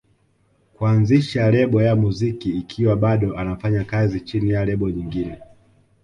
kuanzisha 0.77 1.51
lebo 1.51 1.81
ya 1.81 1.95
muziki 1.95 2.49
ikiwa 2.57 2.95
bado 2.95 3.37
anafanya 3.37 3.83
kazi 3.83 4.19
chini 4.21 4.49
ya 4.51 4.65
lebo 4.65 4.89
nyingine 4.89 5.41